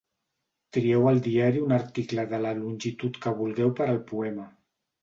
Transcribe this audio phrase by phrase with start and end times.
[0.77, 4.53] Trieu al diari un article de la longitud que vulgueu per al poema.